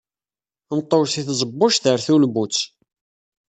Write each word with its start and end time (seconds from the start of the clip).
Nṭew 0.77 1.03
si 1.11 1.21
tẓebbujt 1.27 1.85
ɣer 1.89 1.99
tulmutt. 2.05 2.57